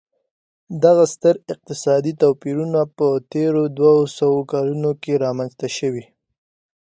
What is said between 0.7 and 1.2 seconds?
دغه